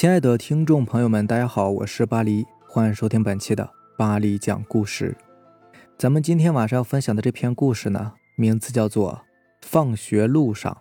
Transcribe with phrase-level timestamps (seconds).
[0.00, 3.68] 亲爱的听众朋友们，大家好，我是巴黎，欢迎收听本期的
[3.98, 5.14] 巴黎讲故事。
[5.98, 9.12] 咱们今天晚上要分享的这篇故事呢，名字叫做
[9.60, 10.74] 《放学路上》。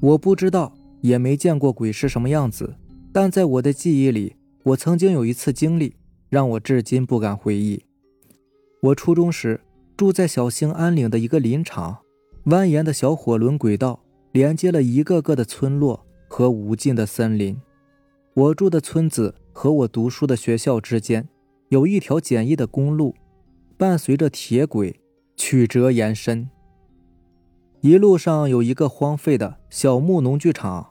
[0.00, 2.74] 我不知道，也没见过鬼是什么样子，
[3.12, 4.34] 但在我的记忆里，
[4.64, 5.94] 我曾经有一次经历，
[6.28, 7.84] 让我至今不敢回忆。
[8.80, 9.60] 我初中时
[9.96, 12.01] 住在小兴安岭的一个林场。
[12.46, 14.00] 蜿蜒的小火轮轨道
[14.32, 17.56] 连接了一个个的村落和无尽的森林。
[18.34, 21.28] 我住的村子和我读书的学校之间
[21.68, 23.14] 有一条简易的公路，
[23.76, 24.98] 伴随着铁轨
[25.36, 26.48] 曲折延伸。
[27.80, 30.88] 一路上有一个荒废的小木农具厂，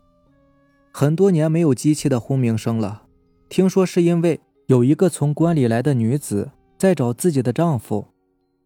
[0.93, 3.03] 很多年没有机器的轰鸣声了。
[3.49, 8.07] 听说是因为有一个从关里来的女子在找自己的丈夫，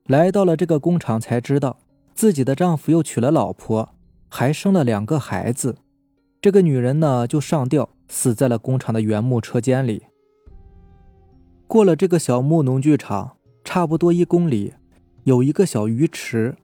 [0.05, 1.79] 来到了这个工厂才知道。
[2.15, 3.93] 自己的丈夫又娶了老婆，
[4.29, 5.75] 还生了两个孩子。
[6.41, 10.03] 这个女人呢，就上吊死在了工厂的原木车间里。
[11.67, 13.35] 过了这个小木农具厂，
[13.65, 14.73] 差不多一公里，
[15.25, 16.55] 有一个小鱼池。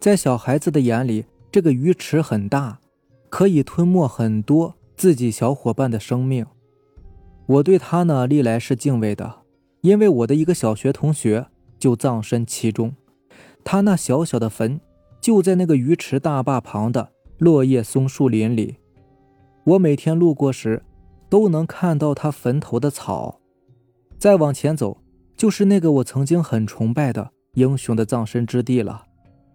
[0.00, 2.78] 在小孩子的眼里，这个鱼池很大，
[3.28, 6.46] 可以吞没很多自己小伙伴的生命。
[7.46, 9.40] 我对他呢，历来是敬畏的，
[9.80, 11.48] 因为我的一个小学同学
[11.80, 12.94] 就葬身其中。
[13.66, 14.78] 他那小小的坟
[15.24, 17.08] 就在那个鱼池大坝旁的
[17.38, 18.76] 落叶松树林里，
[19.64, 20.82] 我每天路过时
[21.30, 23.40] 都能看到他坟头的草。
[24.18, 24.98] 再往前走，
[25.34, 29.06] 就是那个我曾经很崇拜的英雄的葬身之地了。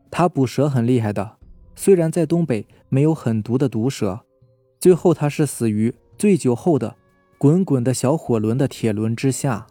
[0.09, 1.37] 他捕蛇很厉害的，
[1.75, 4.21] 虽然在东北没有很毒的毒蛇，
[4.79, 6.95] 最后他是死于醉酒后的
[7.37, 9.67] 滚滚的小火轮的铁轮之下。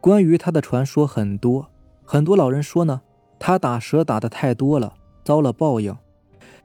[0.00, 1.68] 关于他的传说很多，
[2.04, 3.00] 很多老人说呢。
[3.40, 4.94] 他打蛇打的太多了，
[5.28, 5.94] 遭了报应。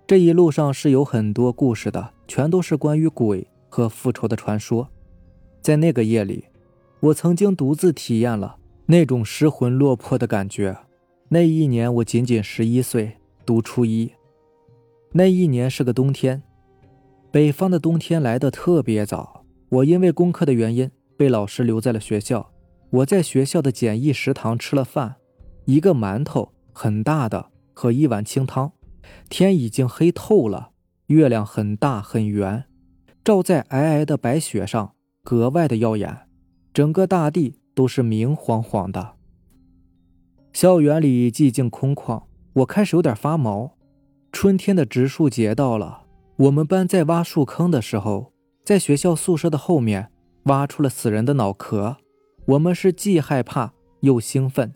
[0.07, 4.87] 这一路上是有很多故事的，全都是关于鬼和复仇的传说。
[5.61, 6.45] 在那个夜里，
[7.01, 10.77] 我曾经独自体验了那种失魂落魄的感觉。
[11.27, 14.09] 那一年我仅仅十一岁，读初一。
[15.11, 16.41] 那一年是个冬天，
[17.31, 19.43] 北方的冬天来的特别早。
[19.67, 22.49] 我因为功课的原因被老师留在了学校。
[22.91, 25.15] 我在学校的简易食堂吃了饭，
[25.65, 26.53] 一个馒头。
[26.71, 28.71] 很大的和一碗清汤，
[29.29, 30.71] 天已经黑透了，
[31.07, 32.65] 月亮很大很圆，
[33.23, 36.27] 照在皑皑的白雪上，格外的耀眼，
[36.73, 39.15] 整个大地都是明晃晃的。
[40.53, 42.23] 校园里寂静空旷，
[42.53, 43.75] 我开始有点发毛。
[44.31, 46.03] 春天的植树节到了，
[46.37, 50.11] 我们班在挖树坑的时候，在学校宿舍的后面
[50.43, 51.97] 挖出了死人的脑壳，
[52.45, 54.73] 我们是既害怕又兴奋。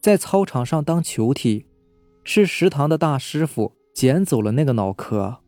[0.00, 1.65] 在操场上当球踢，
[2.28, 5.38] 是食堂的大师傅捡走了那个脑壳。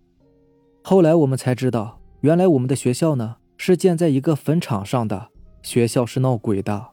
[0.84, 5.31] 后来我们才知道，原来我们的学校呢是建在一个坟场上的，
[5.61, 6.91] 学校是闹鬼的。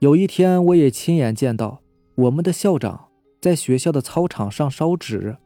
[0.00, 1.80] 有一天，我也亲眼见到
[2.14, 3.08] 我们的校长
[3.40, 5.38] 在学校的操场上烧纸。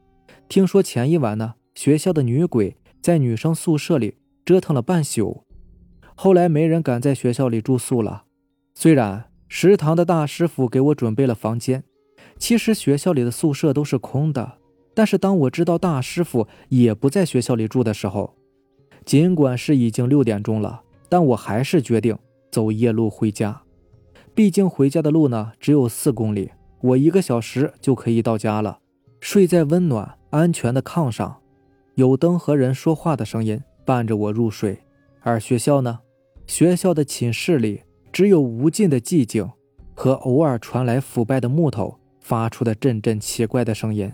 [0.49, 5.45] 听说前一晚呢，学校的女鬼在女生宿舍里折腾了半宿，
[6.17, 8.25] 后来没人敢在学校里住宿了。
[8.75, 9.29] 虽然。
[9.55, 11.85] 食堂的大师傅给我准备了房间。
[12.43, 14.59] 其实学校里的宿舍都是空的，
[14.95, 18.35] 但是当我知道大师傅也不在学校里住的时候，
[19.05, 22.19] 尽管是已经六点钟了，但我还是决定
[22.51, 23.63] 走夜路回家。
[24.35, 28.81] 毕竟回家的路呢只有四公里，我一个小时就可以到家了。
[29.21, 31.37] 睡在温暖安全的炕上，
[31.95, 34.77] 有灯和人说话的声音伴着我入睡。
[35.21, 36.01] 而学校呢，
[36.49, 37.83] 学校的寝室里。
[38.11, 39.49] 只有无尽的寂静，
[39.95, 44.13] 和偶尔传来腐败的木头发出的阵阵奇怪的声音。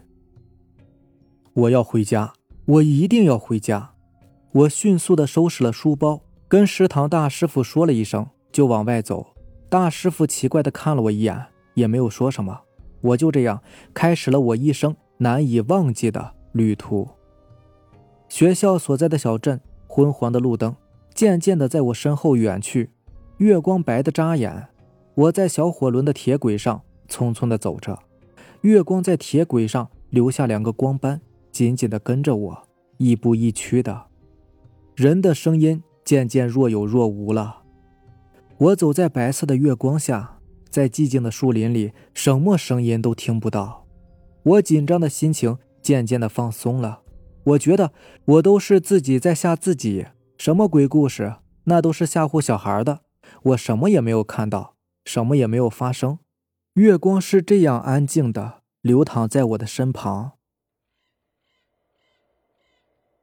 [1.52, 2.32] 我要回家，
[2.64, 3.92] 我一定要回家。
[4.52, 9.34] 我迅速地收拾了书包，跟食堂大师傅说了一声，就往外走。
[9.68, 12.60] 大师傅奇怪地看了我一眼，也没有说什么。
[13.02, 13.62] 我就这样
[13.92, 17.08] 开始了我一生难以忘记的旅途。
[18.28, 20.74] 学校所在的小镇，昏黄的路灯
[21.14, 22.90] 渐渐地在我身后远去。
[23.36, 24.68] 月光白的扎眼，
[25.14, 27.98] 我在小火轮的铁轨上匆匆地走着，
[28.60, 31.20] 月光在铁轨上留下两个光斑，
[31.50, 32.62] 紧紧地跟着我，
[32.98, 34.06] 亦步亦趋的。
[34.94, 37.62] 人的声音渐渐若有若无了。
[38.58, 40.38] 我走在白色的月光下，
[40.68, 43.86] 在寂静的树林里，什么声音都听不到。
[44.42, 47.02] 我紧张的心情渐渐的放松了。
[47.44, 47.92] 我觉得
[48.24, 50.06] 我都是自己在吓自己，
[50.36, 53.00] 什么鬼故事，那都是吓唬小孩的。
[53.42, 54.74] 我什么也没有看到，
[55.04, 56.18] 什么也没有发生。
[56.78, 60.34] 月光是这样安静的流淌在我的身旁。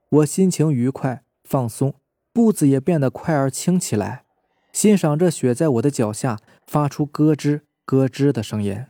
[0.09, 1.95] 我心情愉快，放松，
[2.33, 4.25] 步子也变得快而轻起来，
[4.73, 6.37] 欣赏着雪在我的脚下
[6.67, 8.87] 发出咯吱咯吱的声音。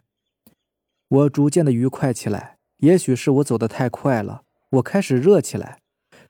[1.10, 4.42] 我逐渐的愉快起来，也许是我走得太快了，
[4.72, 5.78] 我开始热起来，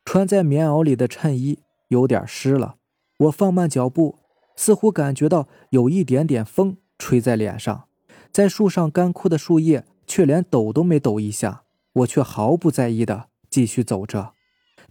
[0.03, 2.75] 穿在棉袄里的衬衣有点湿了。
[3.19, 4.19] 我放慢脚步，
[4.57, 7.87] 似乎感觉到有一点点风吹在脸上，
[8.35, 14.33] 在树上干枯的树叶却连抖都没抖一下，我却毫不在意的继续走着。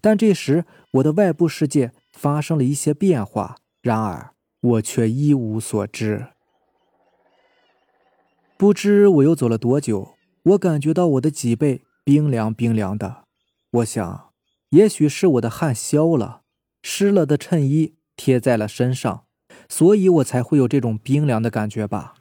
[0.00, 4.30] 但这时我的外部世界发生了一些变化，然而
[4.62, 6.28] 我却一无所知。
[8.56, 10.14] 不知我又走了多久，
[10.44, 13.24] 我感觉到我的脊背冰凉冰凉的。
[13.72, 14.30] 我想，
[14.70, 16.40] 也许是我的汗消了，
[16.82, 19.26] 湿了的衬衣贴在了身上，
[19.68, 22.14] 所以我才会有这种冰凉的感觉吧。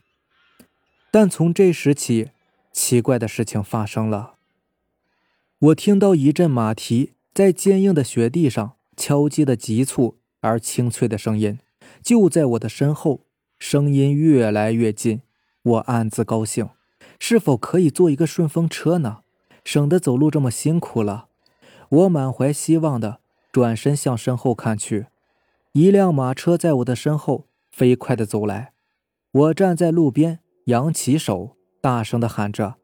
[1.15, 2.31] 但从这时起，
[2.71, 4.33] 奇怪的事情发生了。
[5.59, 11.59] 我听到一阵马蹄在坚硬的雪地上敲击的急促而清脆的声音，
[12.01, 13.21] 就在我的身后，
[13.59, 15.21] 声音越来越近。
[15.61, 16.69] 我暗自高兴，
[17.19, 19.19] 是否可以坐一个顺风车呢？
[19.63, 21.27] 省得走路这么辛苦了。
[21.89, 23.19] 我满怀希望的
[23.51, 25.05] 转身向身后看去，
[25.73, 28.73] 一辆马车在我的身后飞快的走来。
[29.31, 32.75] 我站在路边，扬起手，大声的喊着：“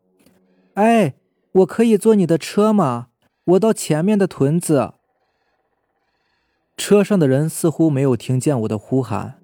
[0.75, 1.15] 哎，
[1.51, 3.07] 我可以坐你的车吗？
[3.45, 4.93] 我到前面的屯子。”
[6.75, 9.41] 车上的人似乎没有听见我的呼喊，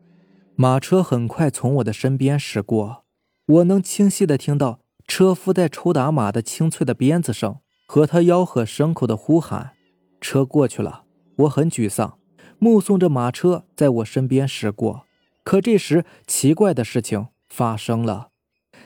[0.55, 3.03] 马车很快从我的身边驶过。
[3.45, 9.73] 我能清晰的听到车夫在抽打马的清脆的鞭子声和他吆喝牲口的呼喊。
[10.21, 11.03] 车过去了，
[11.35, 12.17] 我很沮丧，
[12.57, 15.05] 目送着马车在我身边驶过。
[15.43, 18.29] 可这时，奇怪的事情发生了，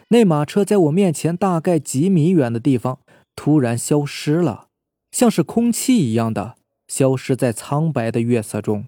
[0.10, 3.00] 那马车在我面前大概几米远的地方
[3.36, 4.68] 突然消失了，
[5.12, 6.56] 像是空气一样的
[6.88, 8.88] 消失在苍白的月色中，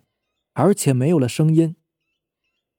[0.53, 1.75] 而且没有了声音。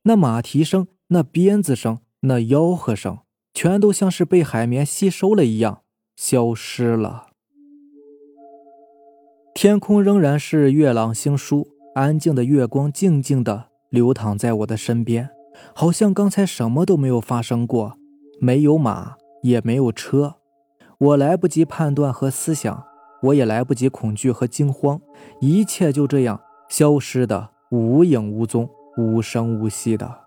[0.03, 2.01] 那马蹄声，那鞭子声。
[2.25, 3.19] 那吆喝声
[3.53, 5.83] 全都像是被海绵吸收了一样
[6.15, 7.31] 消失了。
[9.53, 11.67] 天空仍然是月朗星疏，
[11.97, 15.31] 安静的月光静静的流淌在我的身边，
[15.75, 17.97] 好像刚才什么都没有发生过，
[18.41, 20.37] 没有马，也没有车。
[20.99, 22.85] 我来不及判断和思想，
[23.23, 25.01] 我也来不及恐惧和惊慌，
[25.41, 30.21] 一切就这样消失的无影无踪、无声无息的。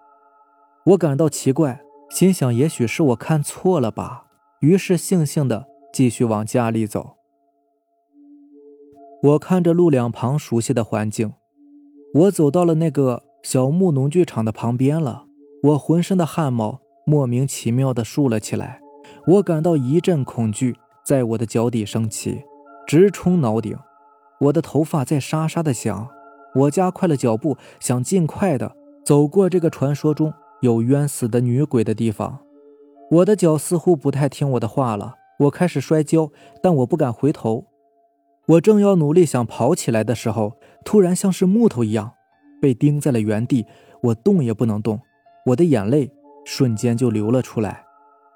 [0.85, 1.81] 我感到奇怪。
[2.07, 4.27] 心想，也许是我看错了吧。
[4.61, 7.15] 于是悻悻地继续往家里走。
[9.23, 11.33] 我看着路两旁熟悉的环境，
[12.13, 15.25] 我走到了那个小木农具厂的旁边了。
[15.61, 18.81] 我浑身的汗毛莫名其妙地竖了起来，
[19.27, 20.75] 我感到一阵恐惧
[21.05, 22.41] 在我的脚底升起，
[22.87, 23.77] 直冲脑顶。
[24.41, 26.09] 我的头发在沙沙的响。
[26.55, 28.75] 我加快了脚步，想尽快地
[29.05, 30.33] 走过这个传说中。
[30.61, 32.39] 有冤死的女鬼的地方，
[33.11, 35.13] 我的脚似乎不太听我的话了。
[35.41, 36.31] 我开始摔跤，
[36.63, 37.65] 但我不敢回头。
[38.47, 40.53] 我正要努力想跑起来的时候，
[40.83, 42.13] 突然像是木头一样
[42.61, 43.65] 被钉在了原地，
[44.01, 44.99] 我动也不能动。
[45.45, 46.11] 我的眼泪
[46.43, 47.83] 瞬间就流了出来，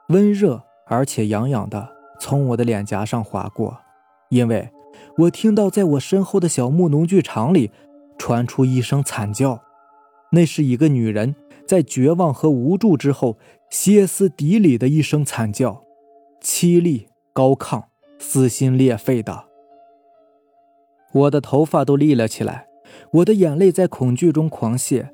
[0.09, 3.77] 温热而且痒痒的从我的脸颊上划过，
[4.29, 4.69] 因为
[5.17, 7.71] 我听到在我身后的小木农具厂里
[8.17, 9.61] 传出一声惨叫，
[10.31, 11.35] 那是一个女人。
[11.67, 13.37] 在绝望和无助之后，
[13.69, 15.83] 歇斯底里的一声惨叫，
[16.41, 17.83] 凄厉高亢，
[18.17, 19.45] 撕心裂肺的。
[21.13, 22.65] 我的头发都立了起来，
[23.11, 25.09] 我的眼泪在恐惧中狂泻，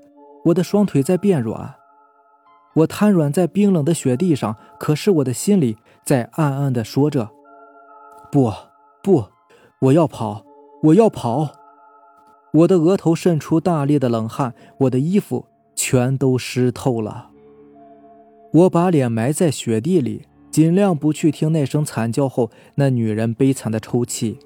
[0.46, 1.76] 我的双腿在变软，
[2.76, 4.56] 我瘫软在冰冷的雪地上。
[4.80, 7.30] 可是我的心里在暗暗的说着
[8.32, 8.52] ：“不，
[9.04, 9.26] 不，
[9.80, 10.46] 我要跑，
[10.84, 11.50] 我要跑。”
[12.54, 15.48] 我的额头渗出大粒的冷汗，我的衣服。
[15.78, 17.32] 全都湿透了。
[18.54, 24.40] 我把脸埋在雪地里，尽量不去听那声惨叫后那女人悲惨的抽泣。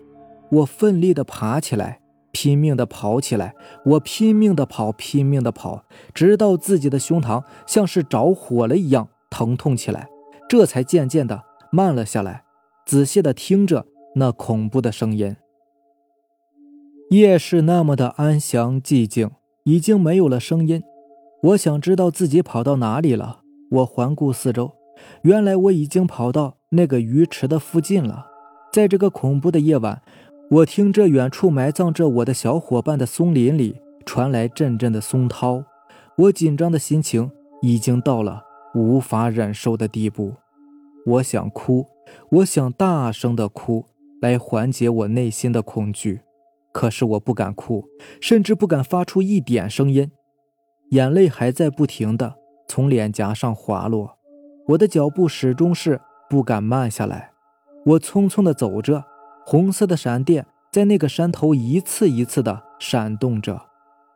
[0.50, 1.99] 我奋力地爬起来，
[2.32, 3.54] 拼命地跑起来。
[3.86, 10.08] 我拼命地跑，拼命地跑，直到自己的胸膛像是着火了一样疼痛起来，
[10.48, 12.44] 这才渐渐地慢了下来。
[12.86, 15.36] 仔细地听着那恐怖的声音。
[17.12, 19.32] 夜是那么的安详寂静，
[19.64, 20.84] 已经没有了声音。
[21.42, 23.42] 我想知道自己跑到哪里了。
[23.72, 24.74] 我环顾四周，
[25.22, 28.28] 原来我已经跑到那个鱼池的附近了。
[28.72, 30.02] 在这个恐怖的夜晚，
[30.52, 35.64] 我听着远处埋葬着我的小伙伴的松林里传来阵阵的松涛，
[36.18, 37.30] 我紧张的心情
[37.62, 38.42] 已经到了
[38.74, 40.34] 无法忍受的地步。
[41.06, 41.86] 我想哭，
[42.32, 43.86] 我想大声的哭，
[44.24, 46.22] 来缓解我内心的恐惧。
[46.72, 47.86] 可是我不敢哭，
[48.20, 50.12] 甚至不敢发出一点声音，
[50.90, 52.34] 眼泪还在不停的
[52.68, 54.18] 从脸颊上滑落。
[54.70, 57.34] 我的脚步始终是不敢慢下来，
[57.86, 59.04] 我匆匆的走着，
[59.52, 63.60] 红色的闪电在那个山头一次一次的闪动着。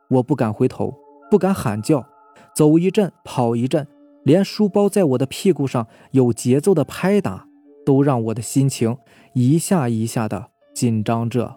[0.08, 0.94] 我不敢回头，
[1.28, 2.06] 不敢喊叫，
[2.54, 3.84] 走一阵跑一阵，
[4.22, 7.48] 连书包在我的屁股上有节奏的拍打，
[7.84, 8.96] 都让我的心情
[9.32, 11.56] 一下一下的紧张着。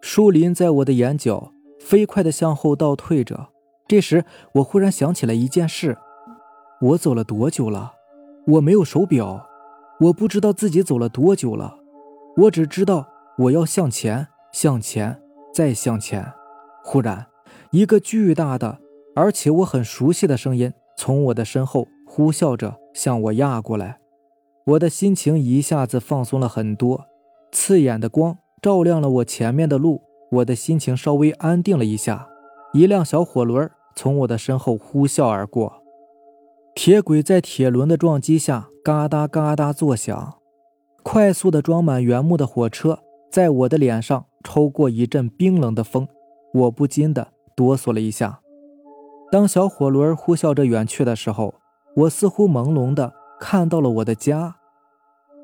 [0.00, 3.48] 树林在我的眼角飞快地向后倒退着。
[3.86, 4.24] 这时，
[4.54, 5.98] 我忽然想起了一件事：
[6.80, 7.92] 我走了多久了？
[8.46, 9.46] 我没有手表，
[10.00, 11.77] 我不知道自己走了多久了。
[12.38, 15.20] 我只知道我要向前，向前，
[15.52, 16.24] 再向前。
[16.84, 17.26] 忽然，
[17.72, 18.78] 一个巨大的，
[19.16, 23.98] 而且我很熟悉的声音从我的身后呼啸着向我压过来。
[24.66, 27.06] 我的心情一下子放松了很多，
[27.50, 28.38] 刺眼的光。
[28.62, 30.02] 照亮了我前面的路，
[30.32, 32.28] 我的心情稍微安定了一下。
[32.72, 35.82] 一辆小火轮从我的身后呼啸而过，
[36.74, 40.37] 铁轨在铁轮的撞击下嘎哒嘎哒作响。
[41.02, 42.98] 快速的装满原木的火车
[43.30, 46.06] 在我的脸上抽过一阵冰冷的风，
[46.54, 48.40] 我不禁的哆嗦了一下。
[49.30, 51.54] 当小火轮呼啸着远去的时候，
[51.96, 54.56] 我似乎朦胧的看到了我的家，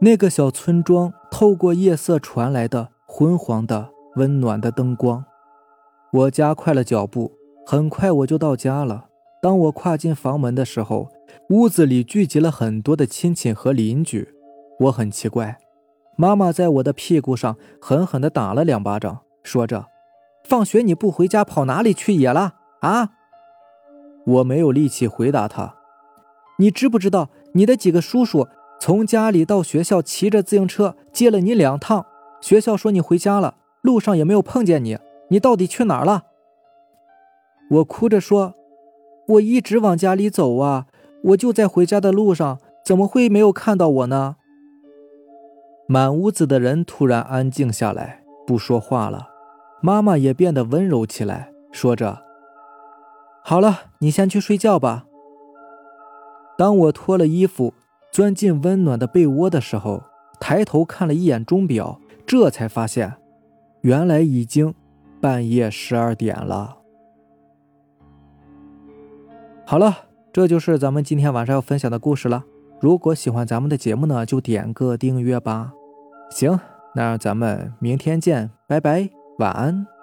[0.01, 2.89] 那个小村庄透过夜色传来的。
[3.07, 5.25] 昏黄的、温暖的灯光，
[6.13, 7.31] 我加快了脚步，
[7.65, 9.05] 很快我就到家了。
[9.41, 11.11] 当我跨进房门的时候，
[11.51, 14.34] 屋子里聚集了很多的亲戚和邻居。
[14.81, 15.59] 我很奇怪，
[16.17, 19.87] 妈妈在我的屁股上狠狠地打了两巴掌，说着
[20.45, 23.11] ：“放学你不回家，跑哪里去野了？”啊！
[24.27, 25.77] 我没有力气回答她。
[26.59, 28.49] 你知不知道，你的几个叔叔
[28.81, 32.05] 从家里到学校骑着自行车接了你两趟？
[32.41, 36.25] 学校说你回家了，路上也没有碰见你，你到底去哪儿了？
[37.71, 38.55] 我哭着说
[39.29, 40.87] ：“我一直往家里走啊，
[41.25, 44.37] 我就在回家的路上，怎么会没有看到我呢？”
[45.87, 49.29] 满屋子的人突然安静下来，不说话了。
[49.83, 52.23] 妈妈也变得温柔起来，说着
[53.45, 55.05] ：“好了，你先去睡觉吧。”
[56.57, 57.75] 当我脱了衣服，
[58.11, 60.03] 钻进温暖的被窝的时候，
[60.41, 62.01] 抬头看了一眼钟表。
[62.27, 63.17] 这才发现，
[63.83, 64.75] 原来已经
[65.21, 66.79] 半夜十二点了。
[69.67, 72.45] 好了，这就是咱们今天晚上要分享的故事了。
[72.81, 75.73] 如果喜欢咱们的节目呢，就点个订阅吧。
[76.31, 76.59] 行，
[76.95, 79.94] 那咱们明天见，拜拜，晚安。